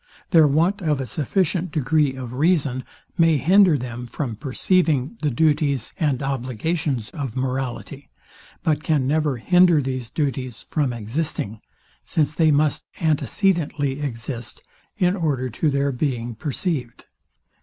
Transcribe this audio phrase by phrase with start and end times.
[0.31, 2.83] Their want of a sufficient degree of reason
[3.19, 8.09] may hinder them from perceiving the duties and obligations of morality,
[8.63, 11.61] but can never hinder these duties from existing;
[12.03, 14.63] since they must antecedently exist,
[14.97, 17.05] in order to their being perceived.